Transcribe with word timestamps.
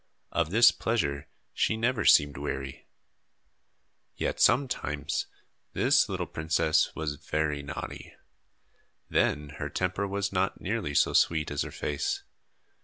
Of 0.31 0.49
this 0.49 0.71
pleasure 0.71 1.27
she 1.53 1.77
never 1.77 2.05
seemed 2.05 2.35
weary. 2.35 2.87
Yet 4.17 4.39
sometimes 4.39 5.27
this 5.73 6.09
little 6.09 6.25
princess 6.25 6.89
was 6.95 7.17
very 7.23 7.61
naughty. 7.61 8.15
Then 9.09 9.49
her 9.59 9.69
temper 9.69 10.07
was 10.07 10.33
not 10.33 10.59
nearly 10.59 10.95
so 10.95 11.13
sweet 11.13 11.51
as 11.51 11.61
her 11.61 11.69
face. 11.69 12.23